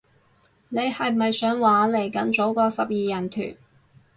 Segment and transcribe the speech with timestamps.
[0.69, 3.55] 你係咪想玩，嚟緊組個十二人團